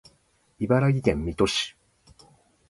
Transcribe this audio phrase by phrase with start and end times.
[0.59, 1.77] 茨城県水戸市